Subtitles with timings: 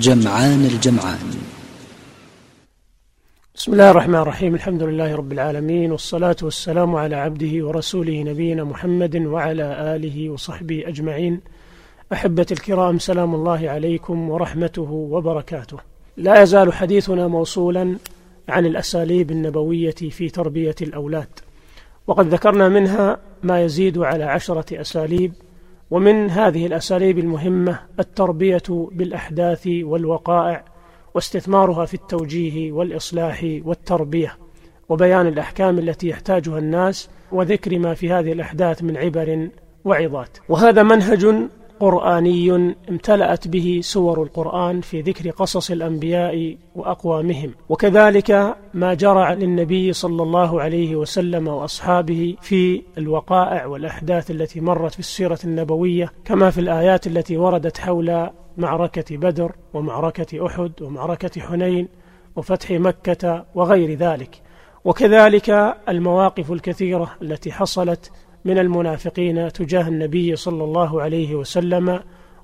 [0.00, 1.36] جمعان الجمعان.
[3.54, 4.54] بسم الله الرحمن الرحيم.
[4.54, 11.40] الحمد لله رب العالمين والصلاة والسلام على عبده ورسوله نبينا محمد وعلى آله وصحبه أجمعين.
[12.12, 15.78] أحبة الكرام سلام الله عليكم ورحمته وبركاته.
[16.16, 17.96] لا يزال حديثنا موصولا
[18.48, 21.28] عن الأساليب النبوية في تربية الأولاد.
[22.06, 25.32] وقد ذكرنا منها ما يزيد على عشرة أساليب
[25.92, 30.64] ومن هذه الأساليب المهمة التربية بالأحداث والوقائع
[31.14, 34.36] واستثمارها في التوجيه والإصلاح والتربية
[34.88, 39.48] وبيان الأحكام التي يحتاجها الناس وذكر ما في هذه الأحداث من عبر
[39.84, 40.38] وعظات.
[40.48, 41.26] وهذا منهج
[41.82, 47.54] قرآني امتلأت به سور القرآن في ذكر قصص الأنبياء وأقوامهم.
[47.68, 54.98] وكذلك ما جرى للنبي صلى الله عليه وسلم وأصحابه في الوقائع والأحداث التي مرت في
[54.98, 61.88] السيرة النبوية كما في الآيات التي وردت حول معركة بدر ومعركة أحد ومعركة حنين
[62.36, 64.42] وفتح مكة وغير ذلك.
[64.84, 68.10] وكذلك المواقف الكثيرة التي حصلت
[68.44, 72.00] من المنافقين تجاه النبي صلى الله عليه وسلم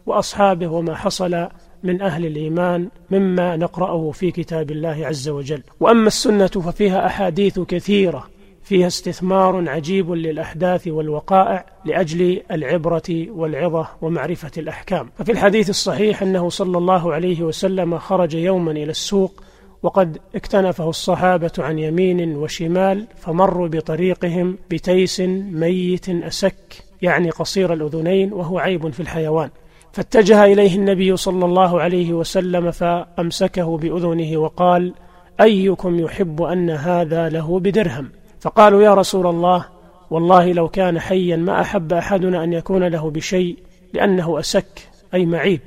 [0.07, 1.49] وأصحابه وما حصل
[1.83, 5.63] من أهل الإيمان مما نقرأه في كتاب الله عز وجل.
[5.81, 8.29] وأما السنة ففيها أحاديث كثيرة
[8.63, 15.11] فيها استثمار عجيب للأحداث والوقائع لأجل العبرة والعظة ومعرفة الأحكام.
[15.19, 19.43] ففي الحديث الصحيح أنه صلى الله عليه وسلم خرج يوما إلى السوق
[19.83, 28.59] وقد اكتنفه الصحابة عن يمين وشمال فمروا بطريقهم بتيس ميت أسك يعني قصير الأذنين وهو
[28.59, 29.50] عيب في الحيوان.
[29.93, 34.94] فاتجه إليه النبي صلى الله عليه وسلم فأمسكه بأذنه وقال
[35.41, 38.10] أيكم يحب أن هذا له بدرهم؟
[38.41, 39.65] فقالوا يا رسول الله
[40.10, 43.56] والله لو كان حيا ما أحب أحدنا أن يكون له بشيء
[43.95, 45.60] لأنه أسك أي معيب.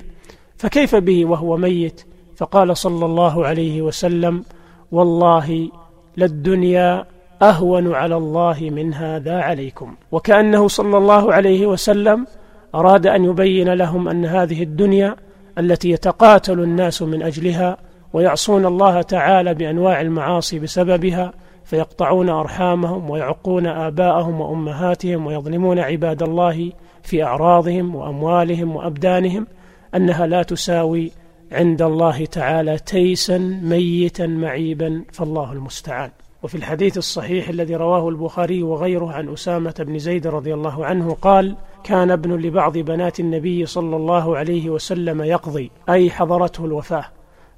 [0.57, 2.05] فكيف به وهو ميت؟
[2.41, 4.43] فقال صلى الله عليه وسلم
[4.91, 5.69] والله
[6.17, 7.05] للدنيا
[7.41, 9.95] أهون على الله من هذا عليكم.
[10.11, 12.27] وكأنه صلى الله عليه وسلم
[12.75, 15.15] أراد أن يبين لهم أن هذه الدنيا
[15.57, 17.77] التي يتقاتل الناس من أجلها
[18.13, 21.33] ويعصون الله تعالى بأنواع المعاصي بسببها
[21.65, 26.71] فيقطعون أرحامهم ويعقون آباءهم وأمهاتهم ويظلمون عباد الله
[27.03, 29.47] في أعراضهم وأموالهم وأبدانهم
[29.95, 31.11] أنها لا تساوي
[31.51, 36.11] عند الله تعالى تيسا ميتا معيبا فالله المستعان.
[36.43, 41.55] وفي الحديث الصحيح الذي رواه البخاري وغيره عن أسامة بن زيد رضي الله عنه قال
[41.83, 47.05] كان ابن لبعض بنات النبي صلى الله عليه وسلم يقضي أي حضرته الوفاة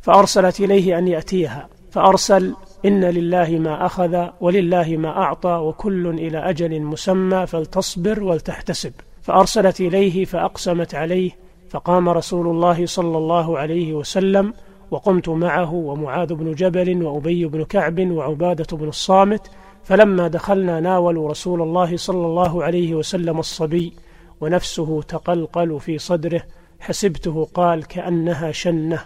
[0.02, 2.56] فأرسلت إليه أن يأتيها فأرسل
[2.86, 10.26] إن لله ما أخذ ولله ما أعطى وكل إلى أجل مسمى فلتصبر ولتحتسب فأرسلت إليه
[10.26, 11.32] فأقسمت عليه
[11.74, 14.54] فقام رسول الله صلى الله عليه وسلم
[14.92, 19.52] وقمت معه ومعاذ بن جبل وأبي بن كعب وعبادة بن الصامت
[19.84, 23.94] فلما دخلنا ناولوا رسول الله صلى الله عليه وسلم الصبي
[24.42, 26.42] ونفسه تقلقل في صدره
[26.80, 29.00] حسبته قال كأنها شنة.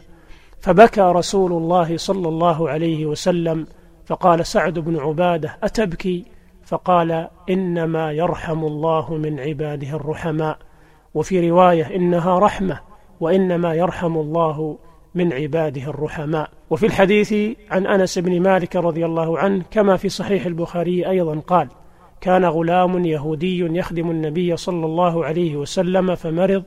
[0.60, 3.68] فبكى رسول الله صلى الله عليه وسلم
[4.06, 6.26] فقال سعد بن عبادة أتبكي؟
[6.64, 10.67] فقال إنما يرحم الله من عباده الرحماء.
[11.18, 12.80] وفي رواية إنها رحمة
[13.20, 14.78] وإنما يرحم الله
[15.16, 16.50] من عباده الرحماء.
[16.70, 17.34] وفي الحديث
[17.72, 21.68] عن أنس بن مالك رضي الله عنه كما في صحيح البخاري أيضا قال
[22.22, 26.64] كان غلام يهودي يخدم النبي صلى الله عليه وسلم فمرض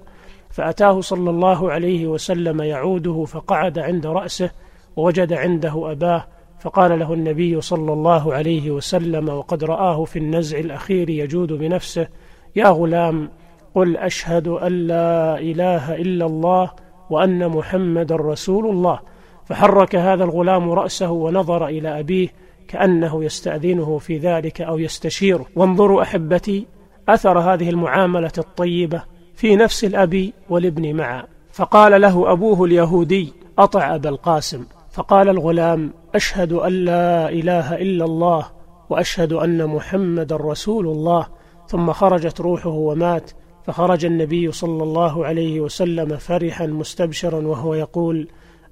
[0.50, 4.50] فأتاه صلى الله عليه وسلم يعوده فقعد عند رأسه
[4.96, 6.26] ووجد عنده أباه
[6.60, 12.08] فقال له النبي صلى الله عليه وسلم وقد رآه في النزع الأخير يجود بنفسه
[12.56, 13.30] يا غلام
[13.74, 16.70] قل أشهد أن لا إله إلا الله
[17.10, 19.00] وأن محمدا رسول الله.
[19.44, 22.28] فحرك هذا الغلام رأسه ونظر إلى أبيه
[22.68, 25.46] كأنه يستأذنه في ذلك أو يستشيره.
[25.56, 26.66] وانظروا أحبتي
[27.08, 29.02] أثر هذه المعاملة الطيبة
[29.34, 31.24] في نفس الأب والابن معا.
[31.52, 34.64] فقال له أبوه اليهودي أطع أبا القاسم.
[34.90, 38.46] فقال الغلام أشهد أن لا إله إلا الله
[38.90, 41.26] وأشهد أن محمدا رسول الله.
[41.66, 43.30] ثم خرجت روحه ومات
[43.66, 48.28] فخرج النبي صلى الله عليه وسلم فرحا مستبشرا وهو يقول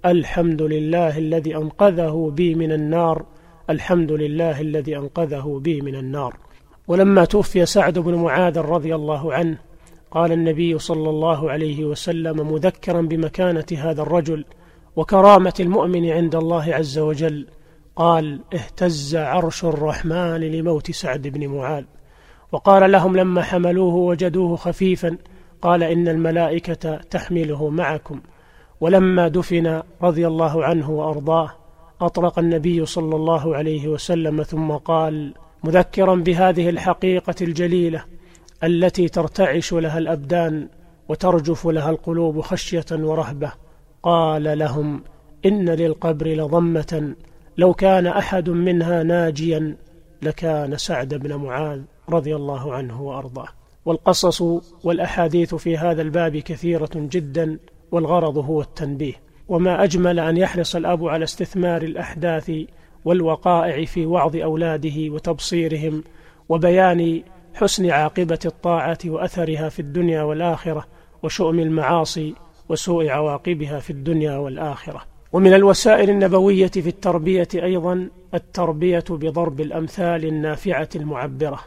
[0.06, 3.26] الحمد لله الذي أنقذه بي من النار
[3.70, 6.36] الحمد لله الذي أنقذه بي من النار.
[6.88, 9.58] ولما توفي سعد بن معاذ رضي الله عنه
[10.10, 14.44] قال النبي صلى الله عليه وسلم مذكرا بمكانة هذا الرجل
[14.96, 17.46] وكرامة المؤمن عند الله عز وجل
[17.96, 21.84] قال اهتز عرش الرحمن لموت سعد بن معاذ.
[22.52, 25.16] وقال لهم لما حملوه وجدوه خفيفا
[25.62, 28.20] قال إن الملائكة تحمله معكم.
[28.80, 31.50] ولما دفن رضي الله عنه وأرضاه
[32.00, 35.34] اطلق النبي صلى الله عليه وسلم ثم قال
[35.64, 38.04] مذكرا بهذه الحقيقة الجليلة
[38.64, 40.68] التي ترتعش لها الأبدان
[41.08, 43.52] وترجف لها القلوب خشية ورهبة
[44.02, 45.02] قال لهم
[45.46, 47.14] إن للقبر لضمة
[47.58, 49.76] لو كان أحد منها ناجيا
[50.22, 51.80] لكان سعد بن معاذ.
[52.10, 53.48] رضي الله عنه وأرضاه.
[53.84, 54.42] والقصص
[54.84, 57.58] والأحاديث في هذا الباب كثيرة جدا
[57.92, 59.14] والغرض هو التنبيه.
[59.48, 62.52] وما أجمل أن يحرص الأب على استثمار الأحداث
[63.04, 66.04] والوقائع في وعظ أولاده وتبصيرهم
[66.48, 67.22] وبيان
[67.54, 70.86] حسن عاقبة الطاعة وأثرها في الدنيا والآخرة
[71.22, 72.34] وشؤم المعاصي
[72.68, 75.02] وسوء عواقبها في الدنيا والآخرة.
[75.32, 81.60] ومن الوسائل النبوية في التربية أيضا التربية بضرب الأمثال النافعة المعبرة.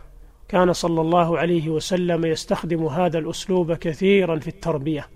[0.51, 5.07] كان صلى الله عليه وسلم يستخدم هذا الأسلوب كثيرا في التربية.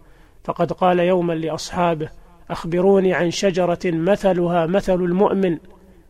[0.44, 2.10] فقد قال يوما لأصحابه
[2.50, 5.58] أخبروني عن شجرة مثلها مثل المؤمن.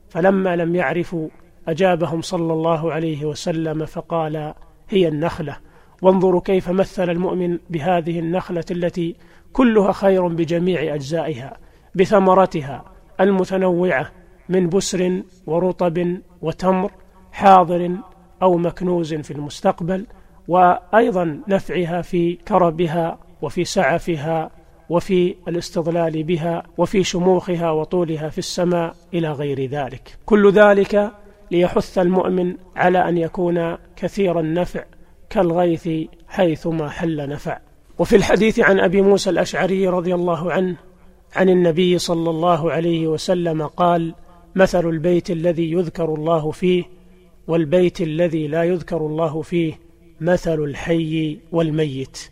[0.10, 1.30] فلما لم يعرفوا
[1.68, 4.54] أجابهم صلى الله عليه وسلم فقال
[4.89, 5.57] هي النخلة.
[6.01, 9.16] وانظروا كيف مثل المؤمن بهذه النخلة التي
[9.54, 11.57] كلها خير بجميع أجزائها
[11.95, 12.86] بثمرتها
[13.19, 14.12] المتنوعة
[14.50, 16.92] من بسر ورطب وتمر
[17.31, 17.92] حاضر
[18.41, 20.05] أو مكنوز في المستقبل
[20.47, 24.51] وأيضا نفعها في كربها وفي سعفها
[24.89, 30.17] وفي الاستظلال بها وفي شموخها وطولها في السماء إلى غير ذلك.
[30.25, 31.11] كل ذلك
[31.51, 34.83] ليحث المؤمن على أن يكون كثير النفع
[35.29, 35.89] كالغيث
[36.27, 37.59] حيثما حل نفع.
[37.99, 40.75] وفي الحديث عن أبي موسى الأشعري رضي الله عنه
[41.35, 44.13] عن النبي صلى الله عليه وسلم قال
[44.55, 46.83] مثل البيت الذي يذكر الله فيه
[47.47, 49.80] والبيت الذي لا يذكر الله فيه
[50.21, 52.30] مثل الحي والميت.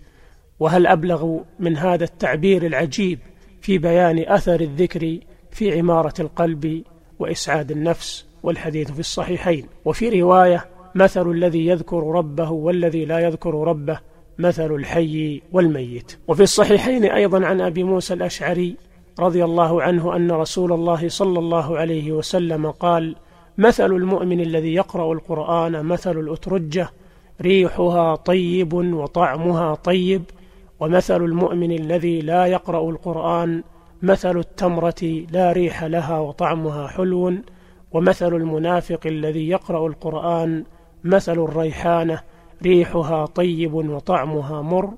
[0.59, 3.19] وهل أبلغ من هذا التعبير العجيب
[3.61, 5.19] في بيان أثر الذكر
[5.51, 6.83] في عمارة القلب
[7.19, 10.65] وإسعاد النفس والحديث في الصحيحين؟ وفي رواية
[10.95, 13.99] مثل الذي يذكر ربه والذي لا يذكر ربه
[14.37, 16.17] مثل الحي والميت.
[16.27, 18.75] وفي الصحيحين أيضا عن أبي موسى الأشعري
[19.19, 23.15] رضي الله عنه أن رسول الله صلى الله عليه وسلم قال
[23.57, 26.89] مثل المؤمن الذي يقرأ القرآن مثل الأترجة
[27.41, 30.23] ريحها طيب وطعمها طيب.
[30.79, 33.63] ومثل المؤمن الذي لا يقرأ القرآن
[34.01, 37.33] مثل التمرة لا ريح لها وطعمها حلو.
[37.91, 40.63] ومثل المنافق الذي يقرأ القرآن
[41.03, 42.19] مثل الريحانة
[42.63, 44.93] ريحها طيب وطعمها مر.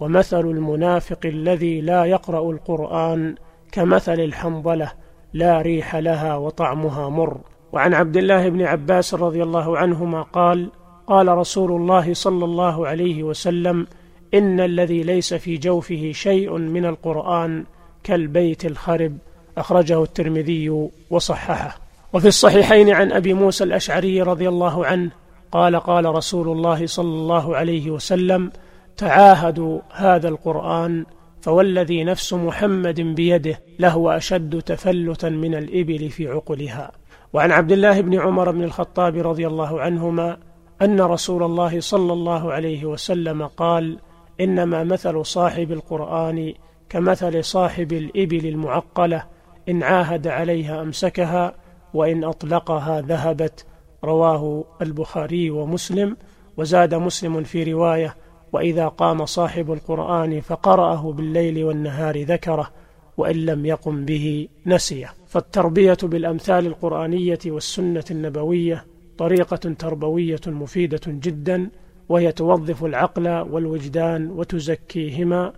[0.00, 3.34] ومثل المنافق الذي لا يقرأ القرآن
[3.72, 4.92] كمثل الحنظلة
[5.32, 7.40] لا ريح لها وطعمها مر.
[7.72, 10.68] وعن عبد الله بن عباس رضي الله عنهما قال
[11.06, 13.86] قال رسول الله صلى الله عليه وسلم
[14.34, 17.64] إن الذي ليس في جوفه شيء من القرآن
[18.04, 19.16] كالبيت الخرب.
[19.58, 21.78] أخرجه الترمذي وصححه.
[22.12, 25.10] وفي الصحيحين عن أبي موسى الأشعري رضي الله عنه
[25.52, 28.52] قال قال رسول الله صلى الله عليه وسلم
[28.96, 31.04] تعاهدوا هذا القرآن
[31.40, 36.99] فوالذي نفس محمد بيده لهو أشد تفلتا من الإبل في عقلها.
[37.32, 40.38] وعن عبد الله بن عمر بن الخطاب رضي الله عنهما
[40.82, 43.98] أن رسول الله صلى الله عليه وسلم قال
[44.40, 46.54] إنما مثل صاحب القرآن
[46.88, 49.24] كمثل صاحب الإبل المعقلة
[49.68, 51.54] إن عاهد عليها أمسكها
[51.94, 53.66] وإن أطلقها ذهبت
[54.04, 56.16] رواه البخاري ومسلم
[56.56, 58.16] وزاد مسلم في رواية
[58.52, 62.70] وإذا قام صاحب القرآن فقرأه بالليل والنهار ذكره
[63.16, 65.19] وإن لم يقم به نسيه.
[65.30, 68.86] فالتربية بالأمثال القرآنية والسنة النبوية
[69.18, 71.70] طريقة تربوية مفيدة جدا
[72.08, 75.52] وهي توظف العقل والوجدان وتزكيهما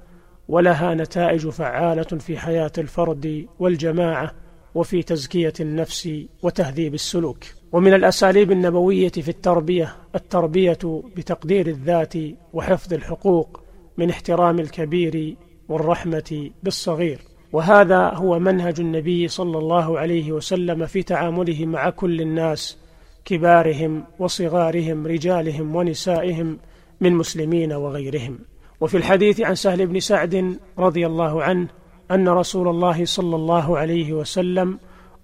[0.49, 4.35] ولها نتائج فعالة في حياة الفرد والجماعة
[4.75, 6.11] وفي تزكية النفس
[6.43, 7.45] وتهذيب السلوك.
[7.73, 12.15] ومن الأساليب النبوية في التربية التربية بتقدير الذات
[12.53, 13.61] وحفظ الحقوق
[13.97, 15.37] من احترام الكبير
[15.69, 17.32] والرحمة بالصغير.
[17.53, 22.79] وهذا هو منهج النبي صلى الله عليه وسلم في تعامله مع كل الناس
[23.25, 26.59] كبارهم وصغارهم رجالهم ونسائهم
[27.01, 28.39] من مسلمين وغيرهم.
[28.81, 31.69] وفي الحديث عن سهل بن سعد رضي الله عنه
[32.11, 34.79] أن رسول الله صلى الله عليه وسلم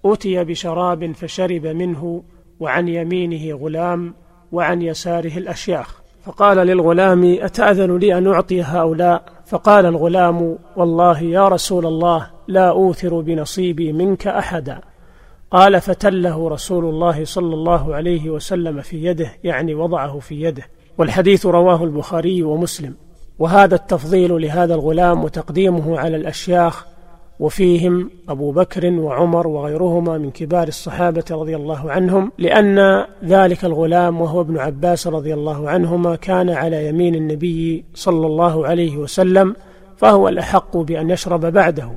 [0.05, 2.23] اتي بشراب فشرب منه
[2.59, 4.13] وعن يمينه غلام
[4.51, 6.01] وعن يساره الأشياخ.
[6.23, 13.19] فقال للغلام أتأذن لي أن أعطي هؤلاء؟ فقال الغلام والله يا رسول الله لا أوثر
[13.19, 14.81] بنصيبي منك أحدا.
[15.51, 20.63] قال فتله رسول الله صلى الله عليه وسلم في يده يعني وضعه في يده.
[20.97, 22.95] والحديث رواه البخاري ومسلم.
[23.39, 26.85] وهذا التفضيل لهذا الغلام وتقديمه على الأشياخ
[27.39, 34.41] وفيهم أبو بكر وعمر وغيرهما من كبار الصحابة رضي الله عنهم لأن ذلك الغلام وهو
[34.41, 39.55] ابن عباس رضي الله عنهما كان على يمين النبي صلى الله عليه وسلم
[39.97, 41.91] فهو الأحق بأن يشرب بعده.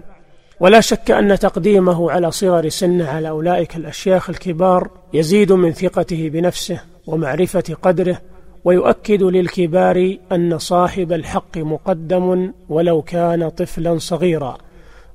[0.61, 6.81] ولا شك أن تقديمه على صغر سنه على أولئك الأشياخ الكبار يزيد من ثقته بنفسه
[7.07, 8.19] ومعرفة قدره
[8.65, 14.59] ويؤكد للكبار أن صاحب الحق مقدم ولو كان طفلا صغيرا.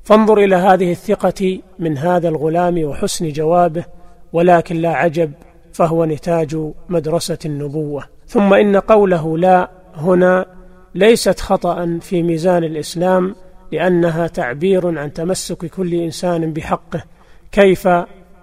[0.08, 3.86] فانظر إلى هذه الثقة من هذا الغلام وحسن جوابه
[4.34, 5.32] ولكن لا عجب
[5.74, 6.58] فهو نتاج
[6.90, 8.04] مدرسة النبوة.
[8.28, 10.46] ثم إن قوله لا هنا
[10.96, 13.36] ليست خطأ في ميزان الإسلام
[13.72, 17.04] لأنها تعبير عن تمسك كل إنسان بحقه.
[17.52, 17.90] كيف؟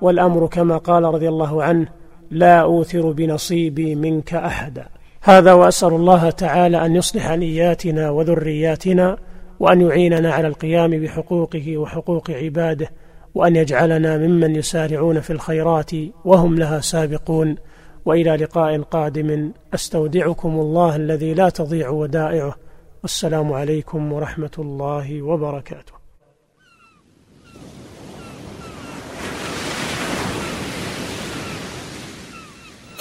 [0.01, 1.87] والأمر كما قال رضي الله عنه
[2.31, 4.87] لا أوثر بنصيبي منك أحدا.
[5.23, 9.17] هذا وأسأل الله تعالى أن يصلح نياتنا وذرياتنا
[9.61, 12.91] وأن يعيننا على القيام بحقوقه وحقوق عباده
[13.35, 15.91] وأن يجعلنا ممن يسارعون في الخيرات
[16.25, 17.57] وهم لها سابقون.
[18.05, 19.53] وإلى لقاء قادم.
[19.75, 22.57] أستودعكم الله الذي لا تضيع ودائعه.
[23.03, 25.95] والسلام عليكم ورحمة الله وبركاته.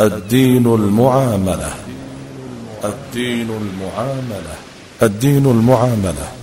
[0.01, 1.74] الدين المعاملة.
[2.86, 4.55] الدين المعاملة.
[5.03, 6.42] الدين المعاملة.